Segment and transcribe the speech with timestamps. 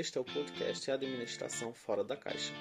[0.00, 2.54] Este é o podcast Administração Fora da Caixa.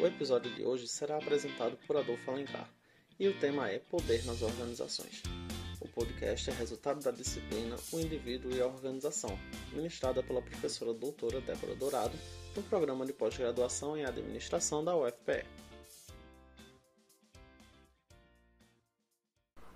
[0.00, 2.68] O episódio de hoje será apresentado por Adolfo Alencar
[3.16, 5.22] e o tema é Poder nas Organizações.
[5.80, 9.38] O podcast é resultado da disciplina O Indivíduo e a Organização,
[9.72, 12.18] ministrada pela professora doutora Débora Dourado
[12.56, 15.46] no programa de pós-graduação em Administração da UFPE.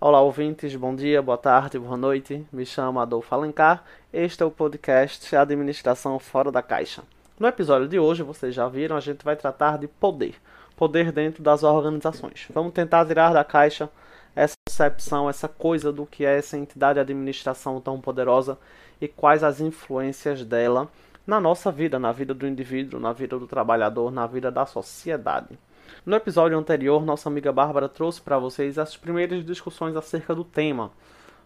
[0.06, 2.46] Olá, ouvintes, bom dia, boa tarde, boa noite.
[2.52, 3.82] Me chamo Adolfo Alencar.
[4.12, 7.02] Este é o podcast Administração Fora da Caixa.
[7.40, 10.34] No episódio de hoje, vocês já viram, a gente vai tratar de poder.
[10.77, 12.48] Poder dentro das organizações.
[12.52, 13.88] Vamos tentar tirar da caixa
[14.36, 18.58] essa concepção, essa coisa do que é essa entidade de administração tão poderosa
[19.00, 20.86] e quais as influências dela
[21.27, 25.58] na nossa vida, na vida do indivíduo, na vida do trabalhador, na vida da sociedade.
[26.05, 30.91] No episódio anterior, nossa amiga Bárbara trouxe para vocês as primeiras discussões acerca do tema.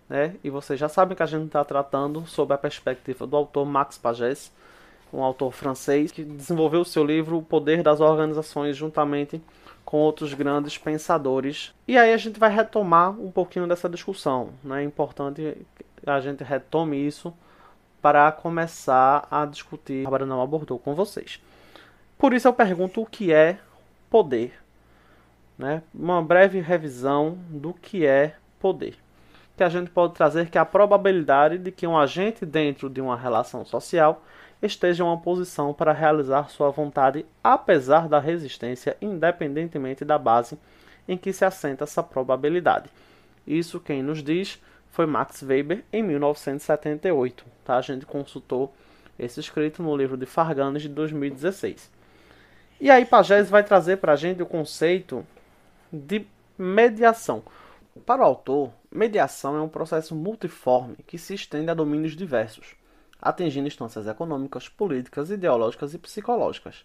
[0.08, 0.34] Né?
[0.42, 3.98] E vocês já sabem que a gente está tratando sobre a perspectiva do autor Max
[3.98, 4.50] Pagès,
[5.12, 9.40] um autor francês que desenvolveu seu livro O Poder das Organizações juntamente
[9.84, 11.72] com outros grandes pensadores.
[11.86, 14.50] E aí a gente vai retomar um pouquinho dessa discussão.
[14.62, 14.82] Né?
[14.82, 17.32] É importante que a gente retome isso
[18.02, 20.00] para começar a discutir.
[20.00, 21.40] A Bárbara não abordou com vocês.
[22.18, 23.58] Por isso eu pergunto o que é
[24.10, 24.54] poder.
[25.56, 25.82] Né?
[25.94, 28.96] Uma breve revisão do que é poder.
[29.56, 33.16] Que a gente pode trazer que a probabilidade de que um agente dentro de uma
[33.16, 34.22] relação social
[34.62, 40.58] esteja em uma posição para realizar sua vontade, apesar da resistência, independentemente da base
[41.06, 42.90] em que se assenta essa probabilidade.
[43.46, 47.44] Isso quem nos diz foi Max Weber em 1978.
[47.64, 47.76] Tá?
[47.76, 48.74] A gente consultou
[49.18, 51.97] esse escrito no livro de Farganes de 2016.
[52.80, 55.26] E aí Pagés vai trazer para a gente o conceito
[55.92, 56.24] de
[56.56, 57.42] mediação.
[58.06, 62.76] Para o autor, mediação é um processo multiforme que se estende a domínios diversos,
[63.20, 66.84] atingindo instâncias econômicas, políticas, ideológicas e psicológicas.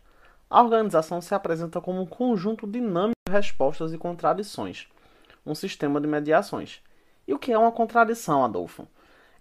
[0.49, 4.87] A organização se apresenta como um conjunto dinâmico de respostas e contradições,
[5.45, 6.81] um sistema de mediações.
[7.27, 8.87] E o que é uma contradição, Adolfo?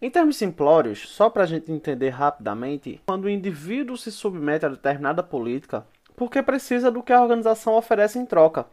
[0.02, 4.68] Em termos simplórios, só para a gente entender rapidamente, quando o indivíduo se submete a
[4.68, 5.86] determinada política,
[6.16, 8.66] porque precisa do que a organização oferece em troca.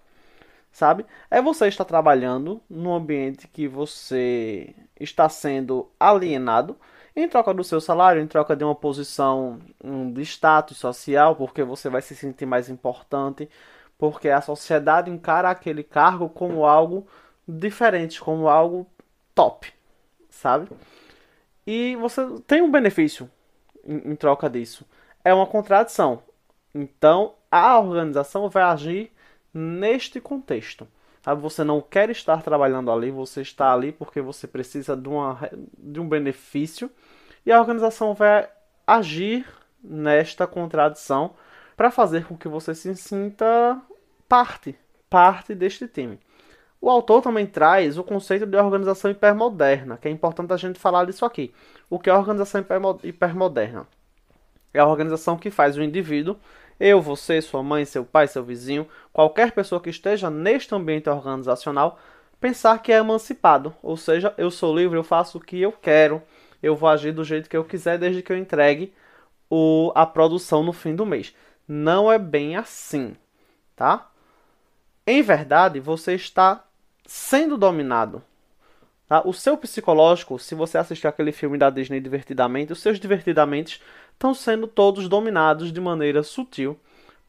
[0.72, 1.06] Sabe?
[1.32, 6.78] É você estar trabalhando num ambiente que você está sendo alienado
[7.16, 9.60] em troca do seu salário, em troca de uma posição
[10.14, 13.50] de status social, porque você vai se sentir mais importante,
[13.98, 17.08] porque a sociedade encara aquele cargo como algo
[17.48, 18.88] diferente, como algo
[19.34, 19.74] top,
[20.30, 20.70] sabe?
[21.66, 23.30] E você tem um benefício
[23.84, 24.86] em, em troca disso.
[25.24, 26.24] É uma contradição.
[26.74, 29.12] Então, a organização vai agir
[29.54, 30.88] neste contexto.
[31.22, 31.42] Sabe?
[31.42, 35.38] Você não quer estar trabalhando ali, você está ali porque você precisa de, uma,
[35.78, 36.90] de um benefício
[37.46, 38.48] e a organização vai
[38.86, 39.46] agir
[39.84, 41.34] nesta contradição
[41.76, 43.82] para fazer com que você se sinta
[44.28, 44.78] parte,
[45.10, 46.20] parte deste time.
[46.82, 51.06] O autor também traz o conceito de organização hipermoderna, que é importante a gente falar
[51.06, 51.54] disso aqui.
[51.90, 52.64] O que é organização
[53.04, 53.86] hipermoderna?
[54.74, 56.38] É a organização que faz o indivíduo
[56.80, 62.00] eu, você, sua mãe, seu pai, seu vizinho, qualquer pessoa que esteja neste ambiente organizacional,
[62.40, 66.22] pensar que é emancipado, ou seja, eu sou livre, eu faço o que eu quero,
[66.64, 68.94] eu vou agir do jeito que eu quiser desde que eu entregue
[69.50, 71.36] o, a produção no fim do mês.
[71.68, 73.16] Não é bem assim,
[73.76, 74.10] tá?
[75.06, 76.64] Em verdade, você está
[77.06, 78.24] sendo dominado.
[79.08, 79.22] Tá?
[79.26, 83.82] O seu psicológico, se você assistir aquele filme da Disney divertidamente, os seus divertidamente
[84.20, 86.78] estão sendo todos dominados de maneira sutil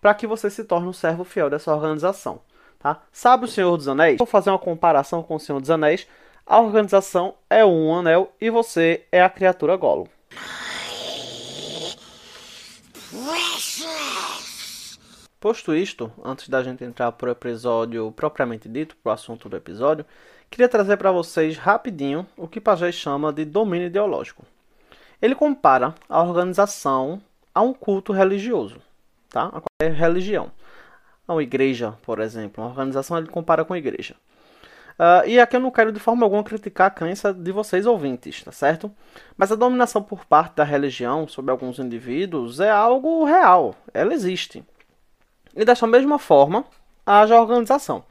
[0.01, 2.41] para que você se torne um servo fiel dessa organização.
[2.81, 3.01] Tá?
[3.13, 4.19] Sabe o Senhor dos Anéis?
[4.19, 6.09] Vou fazer uma comparação com o Senhor dos Anéis.
[6.45, 10.07] A organização é um anel e você é a criatura Gollum.
[15.39, 19.57] Posto isto, antes da gente entrar para o episódio propriamente dito, para o assunto do
[19.57, 20.05] episódio,
[20.51, 24.45] queria trazer para vocês rapidinho o que Pagés chama de domínio ideológico.
[25.21, 27.21] Ele compara a organização
[27.55, 28.81] a um culto religioso,
[29.29, 29.47] tá?
[29.47, 30.51] A qualquer religião.
[31.27, 32.63] A uma igreja, por exemplo.
[32.63, 34.15] Uma organização ele compara com a igreja.
[35.01, 38.43] Uh, e aqui eu não quero de forma alguma criticar a crença de vocês ouvintes,
[38.43, 38.93] tá certo?
[39.35, 44.63] Mas a dominação por parte da religião sobre alguns indivíduos é algo real, ela existe.
[45.57, 46.67] E dessa mesma forma,
[47.07, 48.05] haja a organização.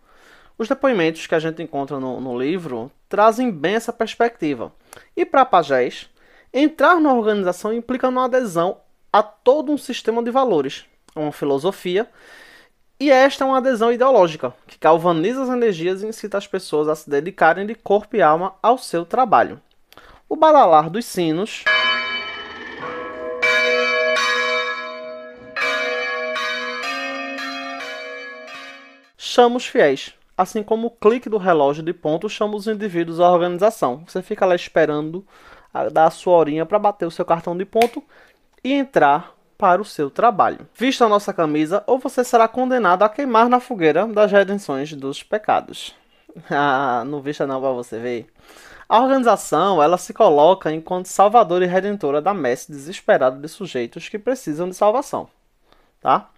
[0.57, 4.73] Os depoimentos que a gente encontra no, no livro trazem bem essa perspectiva.
[5.15, 6.09] E para Pagés,
[6.51, 8.77] Entrar na organização implica na adesão
[9.13, 12.09] a todo um sistema de valores, a uma filosofia,
[12.99, 16.95] e esta é uma adesão ideológica, que galvaniza as energias e incita as pessoas a
[16.95, 19.61] se dedicarem de corpo e alma ao seu trabalho.
[20.27, 21.65] O badalar dos sinos.
[29.15, 33.29] Chama os fiéis, assim como o clique do relógio de ponto chama os indivíduos à
[33.31, 34.03] organização.
[34.07, 35.23] Você fica lá esperando
[35.91, 38.03] dar a sua horinha para bater o seu cartão de ponto
[38.63, 40.67] e entrar para o seu trabalho.
[40.73, 45.21] Vista a nossa camisa, ou você será condenado a queimar na fogueira das redenções dos
[45.23, 45.95] pecados.
[46.49, 48.27] Ah, não vista não para você ver.
[48.87, 54.17] A organização, ela se coloca enquanto salvadora e redentora da messe desesperada de sujeitos que
[54.17, 55.27] precisam de salvação,
[55.99, 56.29] tá?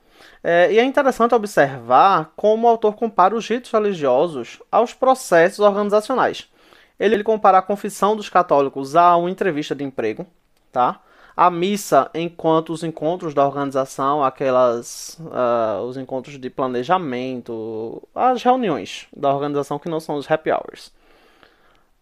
[0.43, 6.49] É, e é interessante observar como o autor compara os ritos religiosos aos processos organizacionais.
[6.99, 10.25] Ele, ele compara a confissão dos católicos a uma entrevista de emprego,
[10.71, 11.01] tá?
[11.35, 19.07] A missa, enquanto os encontros da organização, aquelas, uh, os encontros de planejamento, as reuniões
[19.15, 20.91] da organização que não são os happy hours.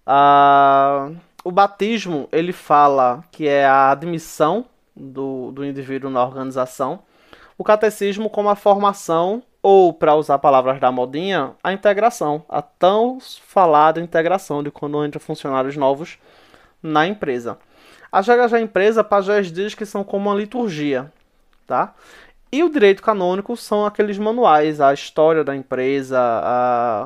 [0.06, 4.66] Uh, o batismo, ele fala que é a admissão
[4.96, 7.04] do, do indivíduo na organização
[7.60, 13.20] o catecismo como a formação, ou, para usar palavras da modinha, a integração, a tão
[13.20, 16.18] falada integração de quando entram funcionários novos
[16.82, 17.58] na empresa.
[18.12, 21.12] As regras da empresa, Pagés diz que são como uma liturgia,
[21.68, 21.94] tá?
[22.52, 26.20] E o direito canônico são aqueles manuais, a história da empresa,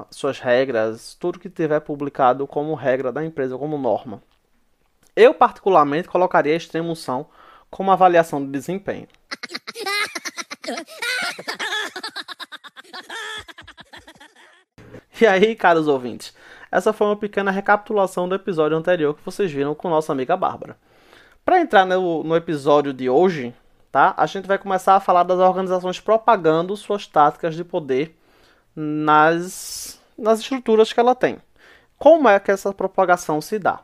[0.10, 4.24] suas regras, tudo que tiver publicado como regra da empresa, como norma.
[5.16, 7.26] Eu, particularmente, colocaria a extremoção
[7.70, 9.08] como avaliação de desempenho.
[15.24, 16.34] E aí, caros ouvintes,
[16.70, 20.76] essa foi uma pequena recapitulação do episódio anterior que vocês viram com nossa amiga Bárbara.
[21.46, 23.56] Para entrar no, no episódio de hoje,
[23.90, 24.14] tá?
[24.18, 28.20] A gente vai começar a falar das organizações propagando suas táticas de poder
[28.76, 31.38] nas, nas estruturas que ela tem.
[31.98, 33.80] Como é que essa propagação se dá?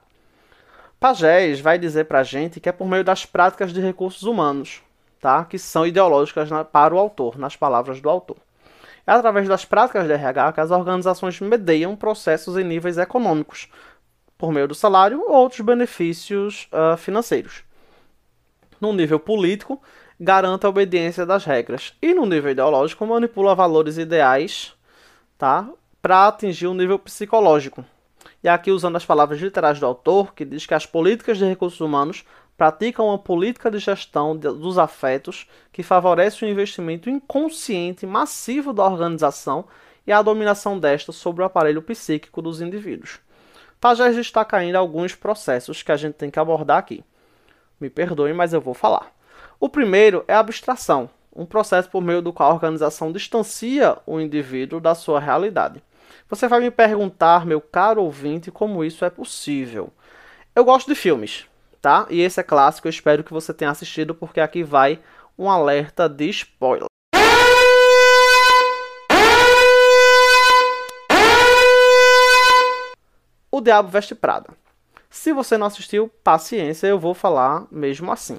[0.99, 4.81] Pagés vai dizer para a gente que é por meio das práticas de recursos humanos,
[5.21, 5.45] tá?
[5.45, 8.35] que são ideológicas na, para o autor, nas palavras do autor.
[9.09, 13.67] Através das práticas de RH as organizações medeiam processos em níveis econômicos,
[14.37, 17.63] por meio do salário ou outros benefícios uh, financeiros.
[18.79, 19.81] No nível político,
[20.19, 21.93] garanta a obediência das regras.
[21.99, 24.75] E no nível ideológico, manipula valores ideais
[25.39, 25.67] tá?
[26.01, 27.83] para atingir o um nível psicológico.
[28.43, 31.81] E aqui usando as palavras literais do autor, que diz que as políticas de recursos
[31.81, 32.23] humanos
[32.59, 39.63] praticam uma política de gestão dos afetos que favorece o investimento inconsciente massivo da organização
[40.05, 43.21] e a dominação desta sobre o aparelho psíquico dos indivíduos.
[43.79, 47.01] Pagés destaca ainda alguns processos que a gente tem que abordar aqui.
[47.79, 49.09] Me perdoem, mas eu vou falar.
[49.57, 54.19] O primeiro é a abstração, um processo por meio do qual a organização distancia o
[54.19, 55.81] indivíduo da sua realidade.
[56.27, 59.93] Você vai me perguntar, meu caro ouvinte, como isso é possível.
[60.53, 61.45] Eu gosto de filmes,
[61.81, 62.05] tá?
[62.09, 64.99] E esse é clássico, eu espero que você tenha assistido, porque aqui vai
[65.37, 66.85] um alerta de spoiler.
[73.51, 74.49] O Diabo Veste Prada.
[75.09, 78.35] Se você não assistiu, paciência, eu vou falar mesmo assim.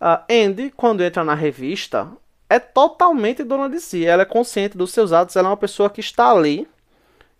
[0.00, 2.08] Uh, Andy, quando entra na revista,
[2.48, 4.06] é totalmente dona de si.
[4.06, 6.66] Ela é consciente dos seus atos, ela é uma pessoa que está ali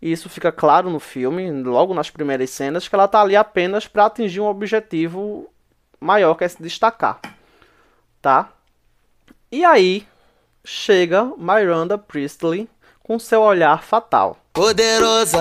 [0.01, 3.87] e isso fica claro no filme, logo nas primeiras cenas, que ela está ali apenas
[3.87, 5.49] para atingir um objetivo
[6.01, 7.21] maior, que é se destacar.
[8.23, 8.51] Tá?
[9.51, 10.07] E aí
[10.65, 12.69] chega Miranda Priestley
[13.03, 14.37] com seu olhar fatal.
[14.53, 15.41] Poderosa,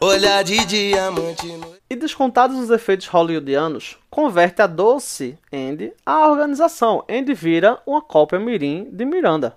[0.00, 1.46] olhar de diamante.
[1.90, 7.04] E descontados os efeitos hollywoodianos, converte a doce Andy à organização.
[7.08, 9.56] Andy vira uma cópia mirim de Miranda.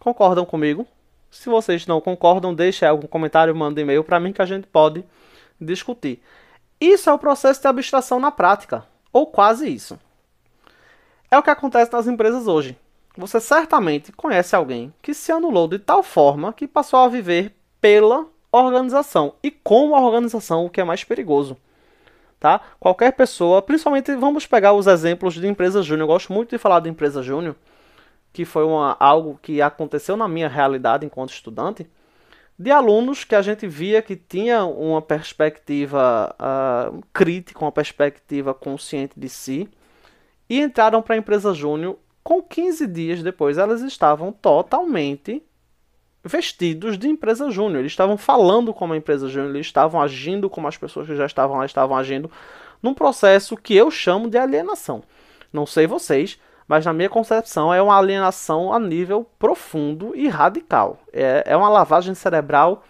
[0.00, 0.86] Concordam comigo?
[1.34, 5.04] Se vocês não concordam, deixe algum comentário, manda e-mail para mim que a gente pode
[5.60, 6.22] discutir.
[6.80, 9.98] Isso é o processo de abstração na prática, ou quase isso.
[11.28, 12.78] É o que acontece nas empresas hoje.
[13.16, 18.26] Você certamente conhece alguém que se anulou de tal forma que passou a viver pela
[18.52, 21.56] organização e com a organização, o que é mais perigoso.
[22.38, 22.60] Tá?
[22.78, 26.04] Qualquer pessoa, principalmente vamos pegar os exemplos de empresa júnior.
[26.04, 27.56] Eu gosto muito de falar de empresa júnior
[28.34, 31.88] que foi uma, algo que aconteceu na minha realidade enquanto estudante,
[32.58, 39.18] de alunos que a gente via que tinha uma perspectiva uh, crítica, uma perspectiva consciente
[39.18, 39.68] de si,
[40.50, 41.96] e entraram para a empresa júnior.
[42.24, 45.40] Com 15 dias depois, elas estavam totalmente
[46.24, 47.80] vestidos de empresa júnior.
[47.80, 51.26] Eles estavam falando como a empresa júnior, eles estavam agindo como as pessoas que já
[51.26, 52.28] estavam lá estavam agindo,
[52.82, 55.04] num processo que eu chamo de alienação.
[55.52, 56.36] Não sei vocês,
[56.66, 60.98] mas na minha concepção é uma alienação a nível profundo e radical.
[61.12, 62.82] É, é uma lavagem cerebral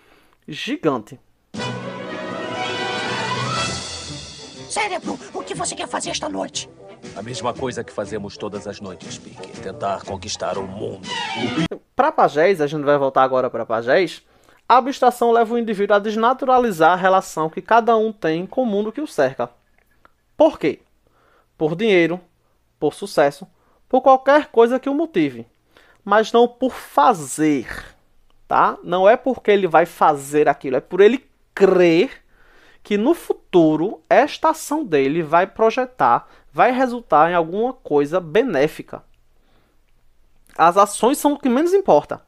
[0.47, 1.19] gigante.
[4.69, 6.69] Cérebro, o que você quer fazer esta noite?
[7.17, 9.61] A mesma coisa que fazemos todas as noites, Pique.
[9.61, 11.07] Tentar conquistar o mundo.
[11.95, 14.23] Para Pagés, a gente vai voltar agora para Pagés.
[14.69, 18.67] A abstração leva o indivíduo a desnaturalizar a relação que cada um tem com o
[18.67, 19.51] mundo que o cerca.
[20.37, 20.81] Por quê?
[21.57, 22.21] Por dinheiro,
[22.81, 23.47] por sucesso,
[23.89, 25.47] por qualquer coisa que o motive,
[26.05, 27.67] mas não por fazer,
[28.47, 28.77] tá?
[28.83, 32.25] Não é porque ele vai fazer aquilo, é por ele crer
[32.83, 39.03] que no futuro esta ação dele vai projetar, vai resultar em alguma coisa benéfica.
[40.57, 42.23] As ações são o que menos importa.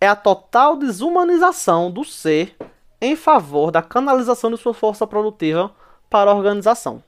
[0.00, 2.56] É a total desumanização do ser
[3.00, 5.70] em favor da canalização de sua força produtiva
[6.08, 7.02] para a organização.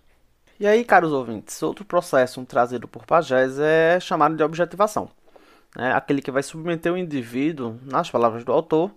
[0.58, 5.10] E aí, caros ouvintes, outro processo trazido por Pagés é chamado de objetivação.
[5.76, 8.90] É aquele que vai submeter o indivíduo, nas palavras do autor,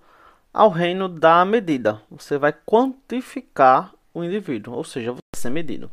[0.53, 2.01] ao reino da medida.
[2.09, 5.91] Você vai quantificar o indivíduo, ou seja, você ser medido.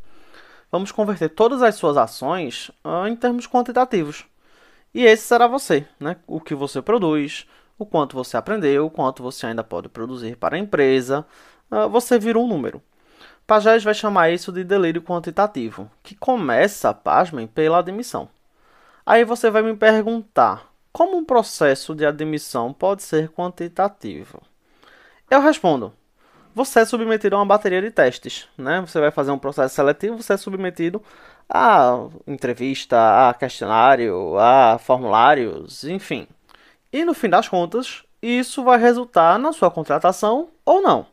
[0.71, 4.25] Vamos converter todas as suas ações uh, em termos quantitativos.
[4.95, 6.17] E esse será você, né?
[6.29, 7.47] O que você produz,
[7.77, 11.27] o quanto você aprendeu, o quanto você ainda pode produzir para a empresa.
[11.71, 12.81] Uh, você vira um número.
[13.47, 18.29] Pagés vai chamar isso de delírio quantitativo, que começa, pasmem, pela admissão.
[19.05, 24.43] Aí você vai me perguntar, como um processo de admissão pode ser quantitativo?
[25.31, 25.93] Eu respondo:
[26.53, 28.81] você é submetido a uma bateria de testes, né?
[28.81, 31.01] Você vai fazer um processo seletivo, você é submetido
[31.49, 36.27] a entrevista, a questionário, a formulários, enfim.
[36.93, 41.07] E no fim das contas, isso vai resultar na sua contratação ou não.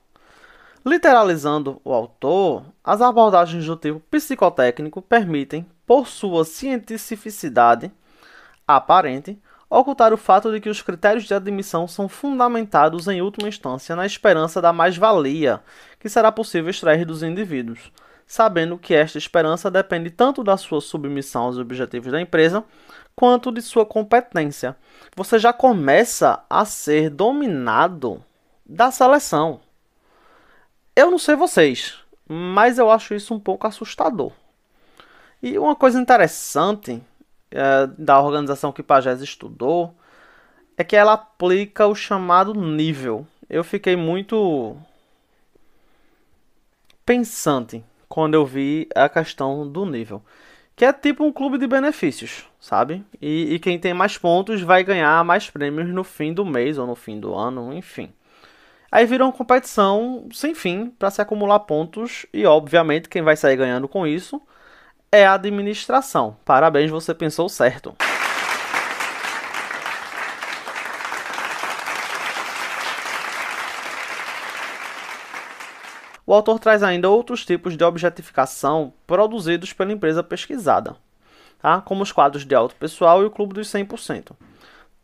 [0.85, 7.89] Literalizando o autor, as abordagens do tipo psicotécnico permitem, por sua cientificidade
[8.67, 13.95] aparente, ocultar o fato de que os critérios de admissão são fundamentados em última instância
[13.95, 15.61] na esperança da mais-valia
[15.97, 17.91] que será possível extrair dos indivíduos,
[18.27, 22.61] sabendo que esta esperança depende tanto da sua submissão aos objetivos da empresa
[23.15, 24.75] quanto de sua competência.
[25.15, 28.21] Você já começa a ser dominado
[28.65, 29.61] da seleção.
[30.95, 31.97] Eu não sei vocês,
[32.27, 34.31] mas eu acho isso um pouco assustador.
[35.41, 37.01] E uma coisa interessante
[37.51, 39.93] é, da organização que Pagés estudou
[40.77, 43.27] é que ela aplica o chamado nível.
[43.49, 44.77] Eu fiquei muito
[47.05, 50.21] pensante quando eu vi a questão do nível.
[50.75, 53.03] Que é tipo um clube de benefícios, sabe?
[53.21, 56.87] E, e quem tem mais pontos vai ganhar mais prêmios no fim do mês ou
[56.87, 58.11] no fim do ano, enfim.
[58.95, 63.57] Aí vira uma competição sem fim para se acumular pontos e, obviamente, quem vai sair
[63.57, 64.39] ganhando com isso
[65.11, 66.37] é a administração.
[66.45, 67.95] Parabéns, você pensou certo.
[76.23, 80.95] O autor traz ainda outros tipos de objetificação produzidos pela empresa pesquisada,
[81.59, 81.81] tá?
[81.81, 84.33] como os quadros de alto pessoal e o clube dos 100%.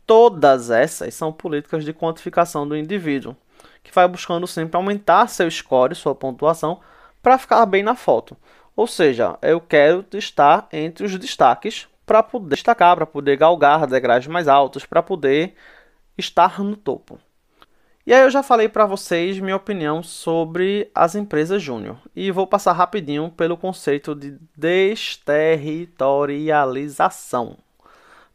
[0.05, 3.35] Todas essas são políticas de quantificação do indivíduo,
[3.83, 6.79] que vai buscando sempre aumentar seu score, sua pontuação,
[7.21, 8.37] para ficar bem na foto.
[8.75, 14.25] Ou seja, eu quero estar entre os destaques para poder destacar, para poder galgar degraus
[14.27, 15.53] mais altos, para poder
[16.17, 17.19] estar no topo.
[18.07, 22.47] E aí eu já falei para vocês minha opinião sobre as empresas júnior e vou
[22.47, 27.57] passar rapidinho pelo conceito de desterritorialização.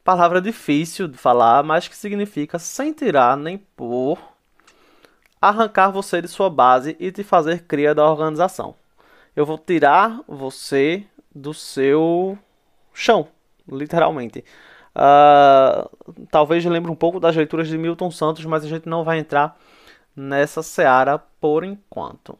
[0.05, 4.34] Palavra difícil de falar, mas que significa sem tirar nem por
[5.49, 8.75] arrancar você de sua base e te fazer cria da organização
[9.37, 12.39] eu vou tirar você do seu
[12.93, 13.29] chão,
[13.69, 14.45] literalmente.
[14.95, 19.19] Uh, talvez lembre um pouco das leituras de Milton Santos, mas a gente não vai
[19.19, 19.57] entrar
[20.15, 22.39] nessa seara por enquanto.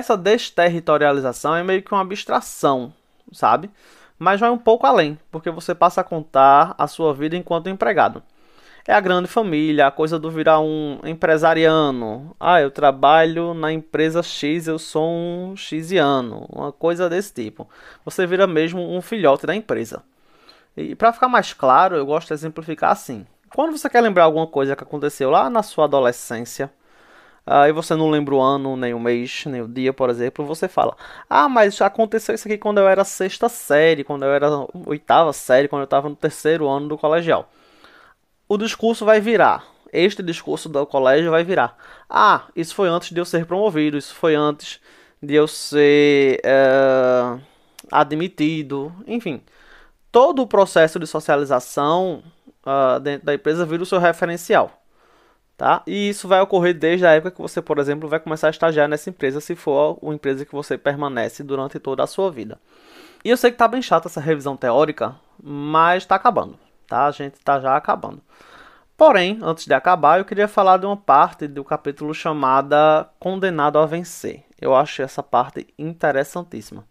[0.00, 2.92] Essa desterritorialização é meio que uma abstração,
[3.32, 3.68] sabe?
[4.16, 8.22] Mas vai um pouco além, porque você passa a contar a sua vida enquanto empregado
[8.88, 12.34] é a grande família, a coisa do virar um empresariano.
[12.40, 17.68] Ah, eu trabalho na empresa X, eu sou um xiano, uma coisa desse tipo.
[18.02, 20.02] Você vira mesmo um filhote da empresa.
[20.74, 23.26] E para ficar mais claro, eu gosto de exemplificar assim.
[23.54, 26.72] Quando você quer lembrar alguma coisa que aconteceu lá na sua adolescência,
[27.44, 30.66] aí você não lembra o ano, nem o mês, nem o dia, por exemplo, você
[30.66, 30.96] fala:
[31.28, 34.48] Ah, mas aconteceu isso aqui quando eu era sexta série, quando eu era
[34.86, 37.50] oitava série, quando eu estava no terceiro ano do colegial
[38.48, 39.64] o discurso vai virar.
[39.92, 41.76] Este discurso do colégio vai virar.
[42.08, 44.80] Ah, isso foi antes de eu ser promovido, isso foi antes
[45.22, 47.38] de eu ser é,
[47.90, 49.42] admitido, enfim.
[50.10, 52.22] Todo o processo de socialização
[52.64, 54.72] uh, dentro da empresa vira o seu referencial.
[55.56, 55.82] Tá?
[55.86, 58.88] E isso vai ocorrer desde a época que você, por exemplo, vai começar a estagiar
[58.88, 62.60] nessa empresa, se for uma empresa que você permanece durante toda a sua vida.
[63.24, 66.56] E eu sei que tá bem chata essa revisão teórica, mas tá acabando,
[66.88, 67.06] tá?
[67.06, 68.20] A gente tá já acabando.
[68.96, 73.86] Porém, antes de acabar, eu queria falar de uma parte do capítulo chamada Condenado a
[73.86, 74.42] Vencer.
[74.60, 76.84] Eu acho essa parte interessantíssima.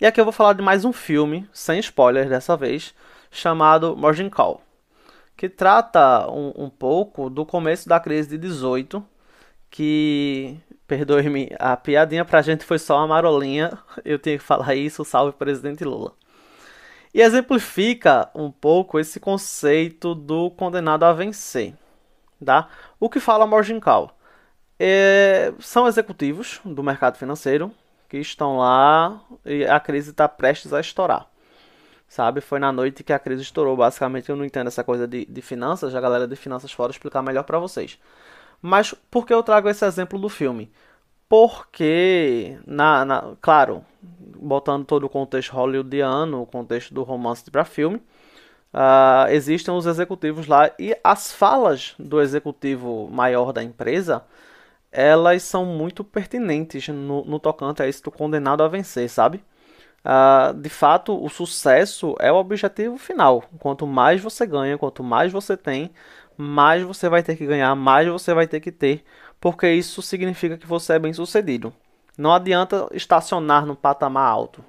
[0.00, 2.94] E aqui eu vou falar de mais um filme, sem spoilers dessa vez,
[3.30, 4.62] chamado Margin Call,
[5.36, 9.04] que trata um, um pouco do começo da crise de 18,
[9.70, 15.04] que, perdoe-me, a piadinha pra gente foi só uma marolinha, eu tenho que falar isso,
[15.04, 16.12] salve presidente Lula.
[17.14, 21.72] E exemplifica um pouco esse conceito do condenado a vencer.
[22.44, 22.68] Tá?
[22.98, 24.10] O que fala Morgan Call?
[24.80, 27.72] É, são executivos do mercado financeiro
[28.08, 31.28] que estão lá e a crise está prestes a estourar.
[32.08, 32.40] Sabe?
[32.40, 33.76] Foi na noite que a crise estourou.
[33.76, 35.94] Basicamente, eu não entendo essa coisa de, de finanças.
[35.94, 37.96] A galera de finanças fora explicar melhor para vocês.
[38.60, 40.70] Mas por que eu trago esse exemplo do filme?
[41.34, 43.84] Porque, na, na, claro,
[44.40, 47.96] botando todo o contexto hollywoodiano, o contexto do romance para filme,
[48.72, 54.22] uh, existem os executivos lá e as falas do executivo maior da empresa
[54.92, 59.42] elas são muito pertinentes no, no tocante a isso do condenado a vencer, sabe?
[60.04, 63.42] Uh, de fato, o sucesso é o objetivo final.
[63.58, 65.90] Quanto mais você ganha, quanto mais você tem,
[66.36, 69.04] mais você vai ter que ganhar, mais você vai ter que ter,
[69.44, 71.70] porque isso significa que você é bem sucedido.
[72.16, 74.64] Não adianta estacionar no patamar alto.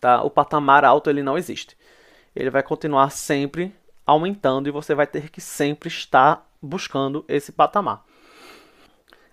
[0.00, 0.22] Tá?
[0.22, 1.76] O patamar alto ele não existe.
[2.32, 3.74] Ele vai continuar sempre
[4.06, 8.04] aumentando e você vai ter que sempre estar buscando esse patamar.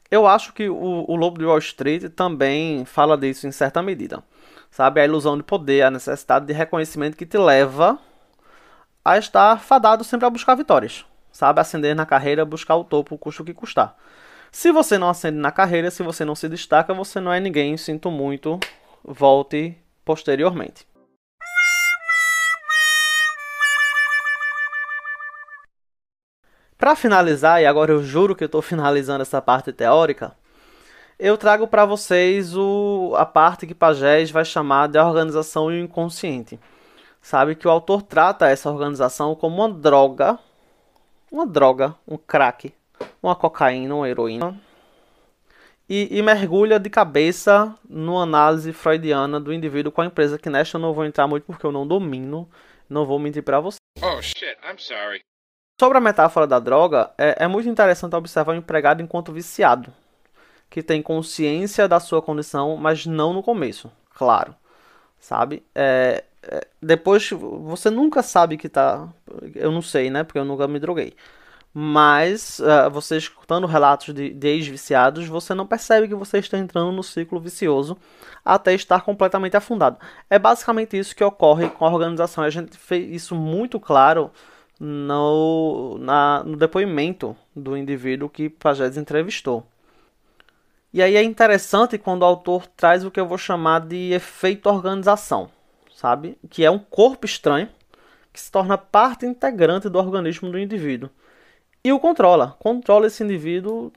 [0.10, 4.24] Eu acho que o, o Lobo de Wall Street também fala disso em certa medida.
[4.72, 8.00] Sabe, a ilusão de poder, a necessidade de reconhecimento que te leva
[9.06, 11.06] a estar fadado sempre a buscar vitórias.
[11.32, 13.96] Sabe, ascender na carreira, buscar o topo, custa o que custar.
[14.56, 17.76] Se você não ascende na carreira, se você não se destaca, você não é ninguém.
[17.76, 18.60] Sinto muito.
[19.04, 20.88] Volte posteriormente.
[26.78, 30.36] Para finalizar, e agora eu juro que eu estou finalizando essa parte teórica,
[31.18, 36.60] eu trago para vocês o, a parte que Pagés vai chamar de organização inconsciente.
[37.20, 40.38] Sabe que o autor trata essa organização como uma droga,
[41.32, 42.72] uma droga, um crack,
[43.22, 44.60] uma cocaína, uma heroína,
[45.88, 50.78] e, e, mergulha de cabeça numa análise freudiana do indivíduo com a empresa, que nesta
[50.78, 52.50] eu não vou entrar muito porque eu não domino,
[52.90, 53.78] não vou mentir para você.
[54.02, 55.22] Oh shit, I'm sorry.
[55.80, 59.94] Sobre a metáfora da droga, é, é muito interessante observar o empregado enquanto viciado,
[60.70, 64.56] que tem consciência da sua condição, mas não no começo, claro,
[65.20, 65.64] sabe?
[65.76, 69.10] É, é, depois você nunca sabe que tá.
[69.54, 70.24] Eu não sei, né?
[70.24, 71.14] Porque eu nunca me droguei
[71.74, 76.92] mas uh, você escutando relatos de, de ex-viciados, você não percebe que você está entrando
[76.92, 77.98] no ciclo vicioso
[78.46, 79.98] até estar completamente afundado.
[80.30, 82.44] É basicamente isso que ocorre com a organização.
[82.44, 84.30] A gente fez isso muito claro
[84.80, 89.66] no, na, no depoimento do indivíduo que Pagés entrevistou.
[90.94, 94.70] E aí é interessante quando o autor traz o que eu vou chamar de efeito
[94.70, 95.50] organização,
[95.92, 96.38] sabe?
[96.52, 97.68] Que é um corpo estranho
[98.32, 101.10] que se torna parte integrante do organismo do indivíduo
[101.84, 102.56] e o controla.
[102.60, 103.92] Controla esse indivíduo.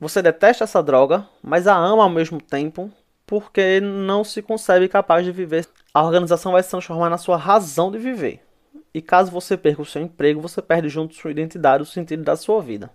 [0.00, 2.90] Você detesta essa droga, mas a ama ao mesmo tempo
[3.26, 5.66] porque não se concebe capaz de viver.
[5.94, 8.42] A organização vai se transformar na sua razão de viver.
[8.92, 12.36] E caso você perca o seu emprego, você perde junto sua identidade, o sentido da
[12.36, 12.90] sua vida.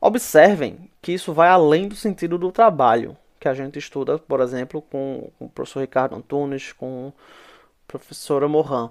[0.00, 4.80] Observem que isso vai além do sentido do trabalho, que a gente estuda, por exemplo,
[4.80, 8.86] com, o professor Ricardo Antunes, com a professora Moran.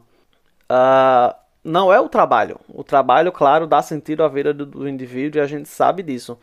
[0.69, 1.33] Uh,
[1.67, 2.59] não é o trabalho.
[2.69, 6.39] O trabalho, claro, dá sentido à vida do, do indivíduo e a gente sabe disso.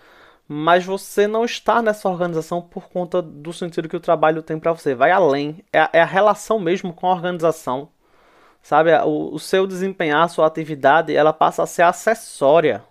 [0.46, 4.72] Mas você não está nessa organização por conta do sentido que o trabalho tem para
[4.72, 4.94] você.
[4.94, 5.64] Vai além.
[5.72, 7.88] É, é, a relação mesmo com a organização.
[8.62, 8.92] Sabe?
[8.98, 12.84] O, o seu desempenhar, a sua atividade, ela passa a ser acessória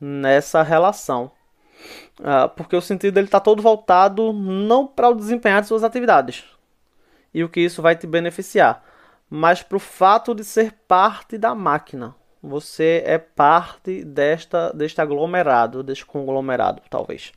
[0.00, 1.30] nessa relação.
[2.18, 6.44] Uh, porque o sentido dele está todo voltado não para o desempenhar de suas atividades.
[7.32, 8.89] E o que isso vai te beneficiar
[9.30, 12.16] mas para o fato de ser parte da máquina.
[12.42, 17.30] Você é parte desta, deste aglomerado, deste conglomerado, talvez.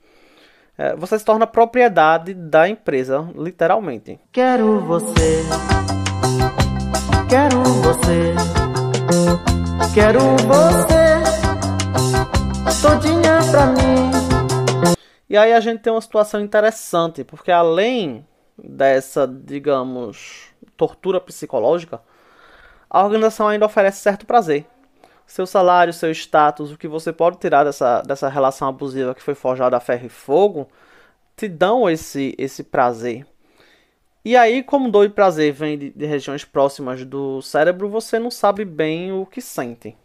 [0.76, 4.20] É, você se torna propriedade da empresa, literalmente.
[4.32, 5.44] Quero você,
[7.30, 8.34] quero você,
[9.94, 11.22] quero você,
[12.82, 14.98] todinha pra mim.
[15.30, 18.26] E aí a gente tem uma situação interessante, porque além
[18.58, 22.02] dessa, digamos, tortura psicológica,
[22.90, 24.66] a organização ainda oferece certo prazer.
[25.26, 29.34] Seu salário, seu status, o que você pode tirar dessa, dessa relação abusiva que foi
[29.34, 30.68] forjada a ferro e fogo,
[31.36, 33.26] te dão esse, esse prazer.
[34.26, 38.32] E aí, como dor e prazer vem de, de regiões próximas do cérebro, você não
[38.32, 39.98] sabe bem o que sente.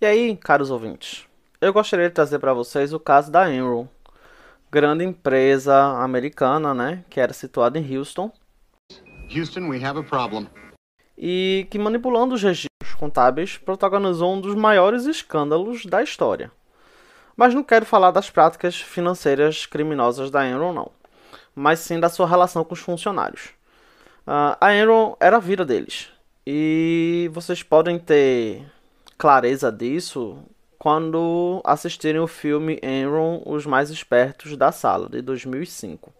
[0.00, 1.26] E aí, caros ouvintes,
[1.60, 3.88] eu gostaria de trazer para vocês o caso da Enron,
[4.70, 8.30] grande empresa americana, né, que era situada em Houston.
[9.34, 10.48] Houston, we have a problem
[11.16, 16.50] e que, manipulando os registros contábeis, protagonizou um dos maiores escândalos da história.
[17.36, 20.90] Mas não quero falar das práticas financeiras criminosas da Enron, não,
[21.54, 23.46] mas sim da sua relação com os funcionários.
[24.26, 26.10] Uh, a Enron era a vida deles,
[26.46, 28.64] e vocês podem ter
[29.18, 30.38] clareza disso
[30.78, 36.12] quando assistirem o filme Enron, Os Mais Espertos da Sala, de 2005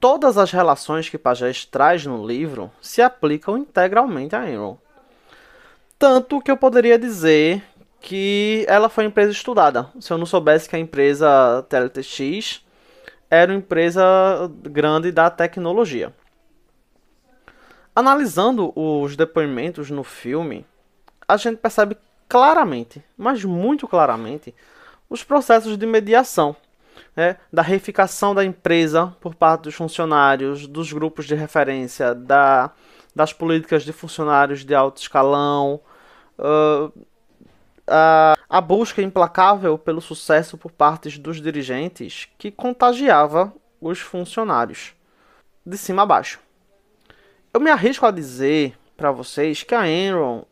[0.00, 4.78] todas as relações que Pagés traz no livro se aplicam integralmente a Enron.
[5.98, 7.62] Tanto que eu poderia dizer
[8.00, 9.90] que ela foi empresa estudada.
[10.00, 12.64] Se eu não soubesse que a empresa TLTX
[13.30, 14.02] era uma empresa
[14.62, 16.14] grande da tecnologia.
[17.94, 20.64] Analisando os depoimentos no filme,
[21.30, 21.96] a gente percebe
[22.28, 24.54] claramente, mas muito claramente,
[25.08, 26.56] os processos de mediação
[27.14, 32.70] né, da reificação da empresa por parte dos funcionários, dos grupos de referência, da,
[33.14, 35.80] das políticas de funcionários de alto escalão,
[36.38, 36.92] uh,
[37.86, 44.94] a, a busca implacável pelo sucesso por parte dos dirigentes que contagiava os funcionários,
[45.64, 46.40] de cima a baixo.
[47.52, 50.44] Eu me arrisco a dizer para vocês que a Enron,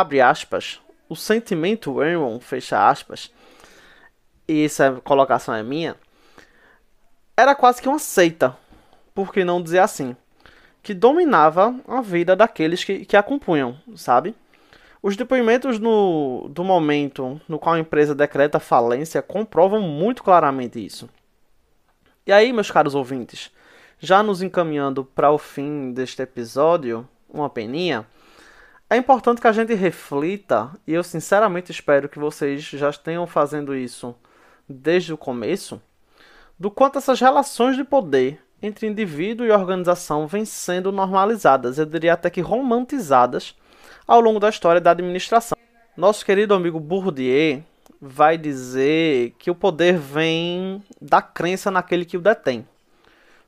[0.00, 3.30] abre aspas, o sentimento Enron, fecha aspas,
[4.48, 5.96] e essa colocação é minha,
[7.36, 8.56] era quase que uma seita,
[9.14, 10.16] por que não dizer assim,
[10.82, 14.34] que dominava a vida daqueles que, que a compunham, sabe?
[15.02, 21.08] Os depoimentos no, do momento no qual a empresa decreta falência comprovam muito claramente isso.
[22.26, 23.50] E aí, meus caros ouvintes,
[23.98, 28.06] já nos encaminhando para o fim deste episódio, uma peninha,
[28.94, 33.74] é importante que a gente reflita, e eu sinceramente espero que vocês já tenham fazendo
[33.74, 34.14] isso
[34.68, 35.82] desde o começo,
[36.58, 42.14] do quanto essas relações de poder entre indivíduo e organização vêm sendo normalizadas, eu diria
[42.14, 43.56] até que romantizadas,
[44.06, 45.58] ao longo da história da administração.
[45.96, 47.62] Nosso querido amigo Bourdieu
[48.00, 52.66] vai dizer que o poder vem da crença naquele que o detém.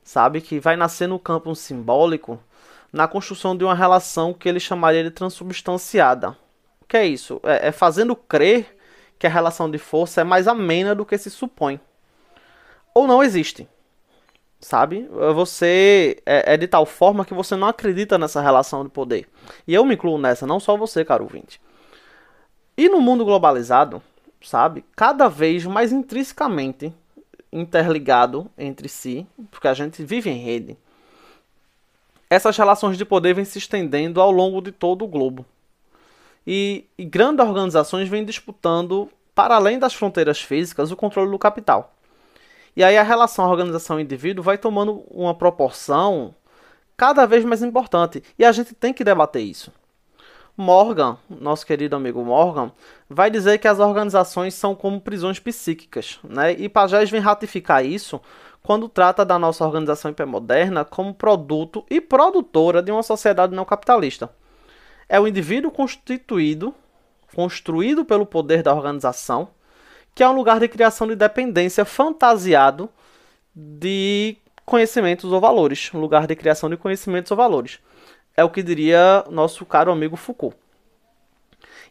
[0.03, 0.41] Sabe?
[0.41, 2.39] Que vai nascer no campo simbólico
[2.91, 6.29] na construção de uma relação que ele chamaria de transubstanciada.
[6.81, 7.39] O que é isso?
[7.43, 8.77] É, é fazendo crer
[9.19, 11.79] que a relação de força é mais amena do que se supõe.
[12.93, 13.67] Ou não existe.
[14.59, 15.07] Sabe?
[15.35, 19.27] Você é, é de tal forma que você não acredita nessa relação de poder.
[19.67, 21.61] E eu me incluo nessa, não só você, caro ouvinte.
[22.75, 24.01] E no mundo globalizado,
[24.41, 24.83] sabe?
[24.95, 26.93] Cada vez mais intrinsecamente
[27.51, 30.77] interligado entre si, porque a gente vive em rede.
[32.29, 35.45] Essas relações de poder vêm se estendendo ao longo de todo o globo
[36.47, 41.93] e, e grandes organizações vêm disputando, para além das fronteiras físicas, o controle do capital.
[42.73, 46.33] E aí a relação organização-indivíduo vai tomando uma proporção
[46.95, 48.23] cada vez mais importante.
[48.39, 49.73] E a gente tem que debater isso.
[50.55, 52.71] Morgan, nosso querido amigo Morgan,
[53.09, 56.53] vai dizer que as organizações são como prisões psíquicas, né?
[56.53, 58.19] E Pagés vem ratificar isso
[58.67, 64.29] quando trata da nossa organização hipermoderna como produto e produtora de uma sociedade não capitalista
[65.07, 66.75] é o indivíduo constituído,
[67.33, 69.47] construído pelo poder da organização,
[70.13, 72.89] que é um lugar de criação de dependência fantasiado
[73.55, 77.79] de conhecimentos ou valores, um lugar de criação de conhecimentos ou valores.
[78.35, 80.57] É o que diria nosso caro amigo Foucault.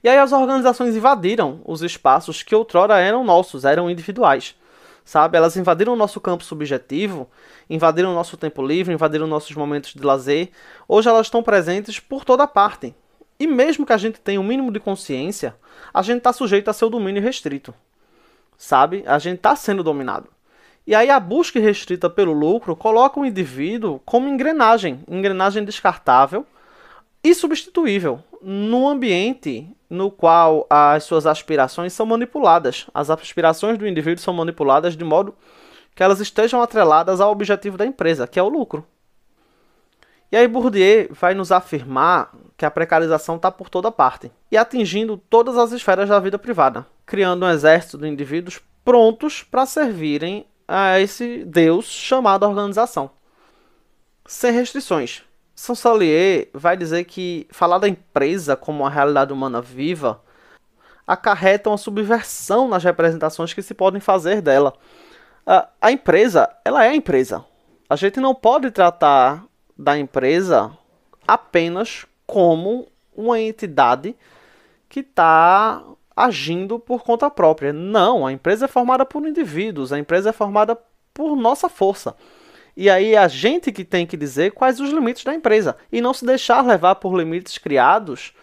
[0.04, 4.54] E aí as organizações invadiram os espaços que outrora eram nossos, eram individuais.
[5.06, 5.38] Sabe?
[5.38, 7.30] Elas invadiram o nosso campo subjetivo,
[7.70, 10.50] invadiram o nosso tempo livre, invadiram nossos momentos de lazer.
[10.88, 12.92] Hoje elas estão presentes por toda parte,
[13.38, 15.54] e mesmo que a gente tenha um mínimo de consciência,
[15.94, 17.72] a gente está sujeito a seu domínio restrito.
[18.58, 19.04] Sabe?
[19.06, 20.28] A gente está sendo dominado.
[20.84, 26.44] E aí a busca restrita pelo lucro coloca o indivíduo como engrenagem, engrenagem descartável
[27.28, 32.86] e substituível, num ambiente no qual as suas aspirações são manipuladas.
[32.94, 35.34] As aspirações do indivíduo são manipuladas de modo
[35.92, 38.86] que elas estejam atreladas ao objetivo da empresa, que é o lucro.
[40.30, 45.16] E aí Bourdieu vai nos afirmar que a precarização está por toda parte e atingindo
[45.16, 51.00] todas as esferas da vida privada, criando um exército de indivíduos prontos para servirem a
[51.00, 53.10] esse Deus chamado organização,
[54.26, 55.25] sem restrições,
[55.56, 60.22] Sansalier vai dizer que falar da empresa como uma realidade humana viva
[61.06, 64.74] acarreta uma subversão nas representações que se podem fazer dela.
[65.46, 67.42] A, a empresa, ela é a empresa.
[67.88, 69.44] A gente não pode tratar
[69.78, 70.76] da empresa
[71.26, 74.14] apenas como uma entidade
[74.90, 75.82] que está
[76.14, 77.72] agindo por conta própria.
[77.72, 80.76] Não, a empresa é formada por indivíduos, a empresa é formada
[81.14, 82.14] por nossa força.
[82.76, 86.12] E aí a gente que tem que dizer quais os limites da empresa e não
[86.12, 88.34] se deixar levar por limites criados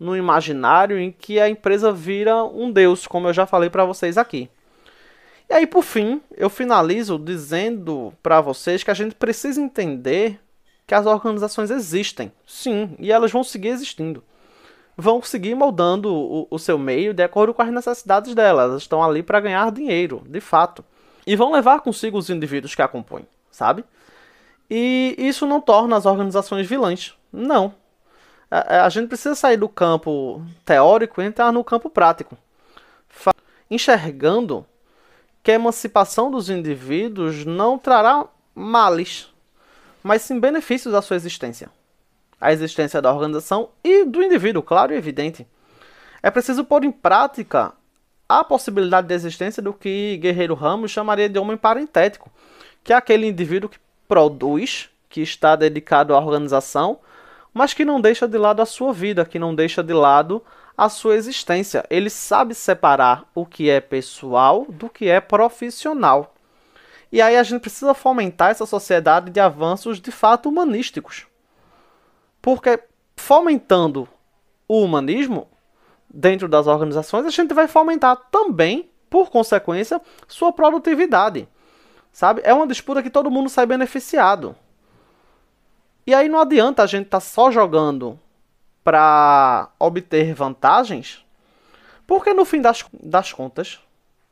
[0.00, 4.16] no imaginário em que a empresa vira um deus, como eu já falei para vocês
[4.16, 4.48] aqui.
[5.48, 10.40] E aí por fim, eu finalizo dizendo para vocês que a gente precisa entender
[10.86, 14.24] que as organizações existem, sim, e elas vão seguir existindo
[14.96, 18.70] vão seguir moldando o, o seu meio de acordo com as necessidades delas.
[18.70, 20.84] Elas estão ali para ganhar dinheiro, de fato.
[21.26, 23.84] E vão levar consigo os indivíduos que a compõem, sabe?
[24.68, 27.14] E isso não torna as organizações vilãs.
[27.32, 27.74] Não.
[28.50, 32.36] A, a gente precisa sair do campo teórico e entrar no campo prático.
[33.70, 34.66] Enxergando
[35.44, 39.28] que a emancipação dos indivíduos não trará males,
[40.02, 41.70] mas sim benefícios à sua existência
[42.42, 45.46] a existência da organização e do indivíduo, claro e evidente.
[46.20, 47.72] É preciso pôr em prática
[48.28, 52.32] a possibilidade de existência do que Guerreiro Ramos chamaria de homem parentético,
[52.82, 56.98] que é aquele indivíduo que produz, que está dedicado à organização,
[57.52, 60.42] mas que não deixa de lado a sua vida, que não deixa de lado
[60.76, 61.84] a sua existência.
[61.90, 66.34] Ele sabe separar o que é pessoal do que é profissional.
[67.10, 71.26] E aí a gente precisa fomentar essa sociedade de avanços de fato humanísticos.
[72.40, 72.82] Porque
[73.16, 74.08] fomentando
[74.66, 75.46] o humanismo
[76.08, 81.46] dentro das organizações, a gente vai fomentar também, por consequência, sua produtividade.
[82.12, 82.42] Sabe?
[82.44, 84.54] É uma disputa que todo mundo sai beneficiado.
[86.06, 88.18] E aí não adianta a gente estar tá só jogando
[88.84, 91.24] para obter vantagens,
[92.06, 93.80] porque no fim das, das contas,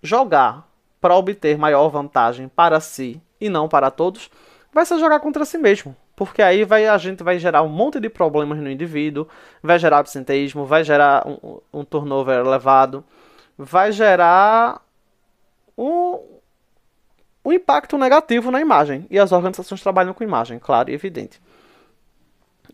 [0.03, 0.69] jogar
[1.01, 4.29] para obter maior vantagem para si e não para todos
[4.73, 7.99] vai ser jogar contra si mesmo porque aí vai, a gente vai gerar um monte
[7.99, 9.27] de problemas no indivíduo,
[9.62, 13.03] vai gerar absenteísmo, vai gerar um, um turnover elevado,
[13.57, 14.83] vai gerar
[15.79, 16.21] um,
[17.44, 19.07] um impacto negativo na imagem.
[19.11, 21.40] E as organizações trabalham com imagem, claro e evidente.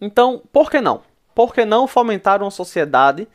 [0.00, 1.02] Então, por que não?
[1.34, 3.28] Por que não fomentar uma sociedade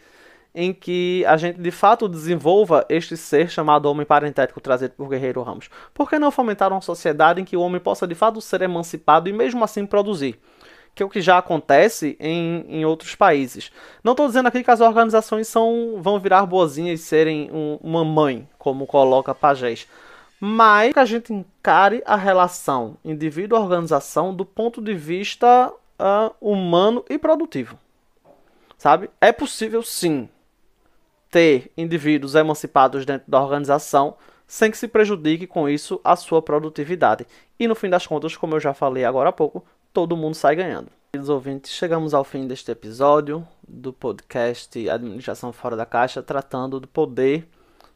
[0.53, 5.41] em que a gente de fato desenvolva este ser chamado homem parentético trazido por Guerreiro
[5.41, 5.69] Ramos?
[5.93, 9.29] Por que não fomentar uma sociedade em que o homem possa de fato ser emancipado
[9.29, 10.39] e mesmo assim produzir?
[10.93, 13.71] Que é o que já acontece em, em outros países.
[14.03, 18.03] Não estou dizendo aqui que as organizações são, vão virar boazinhas e serem um, uma
[18.03, 19.87] mãe, como coloca Pagés.
[20.43, 27.19] Mas que a gente encare a relação indivíduo-organização do ponto de vista uh, humano e
[27.19, 27.77] produtivo.
[28.75, 29.11] Sabe?
[29.21, 30.27] É possível sim
[31.29, 34.15] ter indivíduos emancipados dentro da organização
[34.47, 37.27] sem que se prejudique com isso a sua produtividade.
[37.59, 40.55] E no fim das contas, como eu já falei agora há pouco, todo mundo sai
[40.55, 40.89] ganhando.
[41.13, 46.87] Queridos ouvintes, chegamos ao fim deste episódio do podcast Administração Fora da Caixa, tratando do
[46.87, 47.47] poder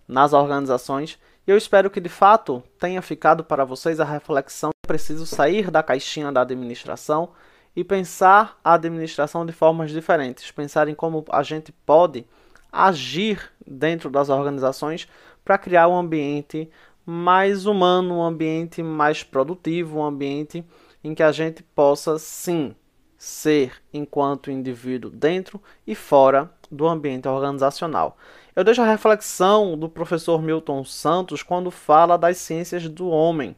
[0.07, 1.17] nas organizações.
[1.47, 5.83] E eu espero que de fato tenha ficado para vocês a reflexão preciso sair da
[5.83, 7.29] caixinha da administração
[7.75, 12.25] e pensar a administração de formas diferentes, pensar em como a gente pode
[12.71, 15.07] agir dentro das organizações
[15.43, 16.69] para criar um ambiente
[17.05, 20.65] mais humano, um ambiente mais produtivo, um ambiente
[21.03, 22.75] em que a gente possa sim
[23.17, 28.17] ser enquanto indivíduo dentro e fora do ambiente organizacional.
[28.55, 33.53] Eu deixo a reflexão do professor Milton Santos quando fala das ciências do homem,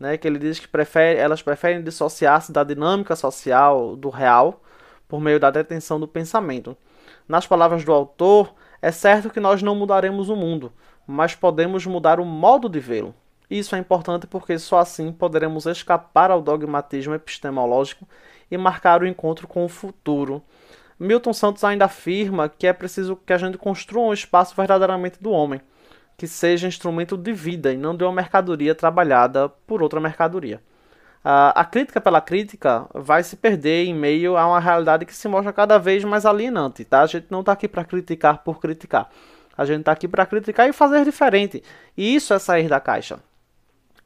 [0.00, 4.62] né, que ele diz que prefere, elas preferem dissociar-se da dinâmica social do real
[5.06, 6.74] por meio da detenção do pensamento.
[7.28, 10.72] Nas palavras do autor, é certo que nós não mudaremos o mundo,
[11.06, 13.14] mas podemos mudar o modo de vê-lo.
[13.50, 18.08] Isso é importante porque só assim poderemos escapar ao dogmatismo epistemológico
[18.50, 20.42] e marcar o encontro com o futuro.
[20.98, 25.30] Milton Santos ainda afirma que é preciso que a gente construa um espaço verdadeiramente do
[25.30, 25.60] homem,
[26.16, 30.60] que seja instrumento de vida e não de uma mercadoria trabalhada por outra mercadoria
[31.24, 35.52] a crítica pela crítica vai se perder em meio a uma realidade que se mostra
[35.52, 37.02] cada vez mais alienante, tá?
[37.02, 39.10] A gente não está aqui para criticar por criticar.
[39.56, 41.62] A gente está aqui para criticar e fazer diferente.
[41.96, 43.18] E isso é sair da caixa.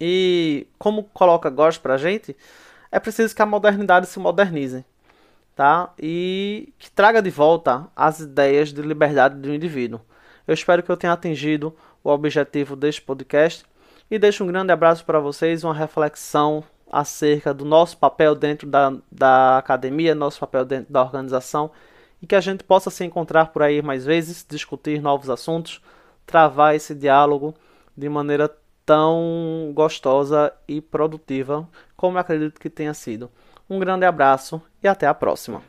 [0.00, 2.34] E como coloca Góes para a gente,
[2.90, 4.84] é preciso que a modernidade se modernize,
[5.54, 5.92] tá?
[5.98, 10.00] E que traga de volta as ideias de liberdade do indivíduo.
[10.46, 13.64] Eu espero que eu tenha atingido o objetivo deste podcast
[14.10, 18.92] e deixo um grande abraço para vocês, uma reflexão acerca do nosso papel dentro da,
[19.10, 21.70] da academia, nosso papel dentro da organização
[22.20, 25.80] e que a gente possa se encontrar por aí mais vezes, discutir novos assuntos,
[26.26, 27.54] travar esse diálogo
[27.96, 28.50] de maneira
[28.84, 33.30] tão gostosa e produtiva como eu acredito que tenha sido.
[33.72, 35.62] Um grande abraço e até a próxima.